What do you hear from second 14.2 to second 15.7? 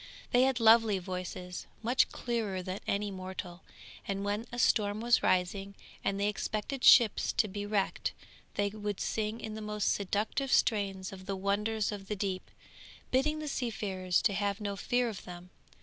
have no fear of them.